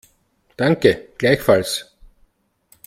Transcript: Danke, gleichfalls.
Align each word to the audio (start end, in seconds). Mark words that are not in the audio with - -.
Danke, 0.57 1.09
gleichfalls. 1.19 1.95